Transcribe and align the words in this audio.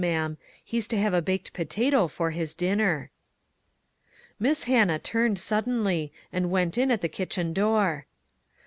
ma'am; 0.01 0.35
he's 0.65 0.87
to 0.87 0.97
have 0.97 1.13
a 1.13 1.21
baked 1.21 1.53
potato 1.53 2.07
for 2.07 2.31
his 2.31 2.55
dinner." 2.55 3.11
Miss 4.39 4.63
Hannah 4.63 4.97
turned 4.97 5.37
suddenly, 5.37 6.11
and 6.33 6.49
went 6.49 6.75
in 6.75 6.89
at 6.89 7.01
the 7.01 7.07
kitchen 7.07 7.53
door. 7.53 8.07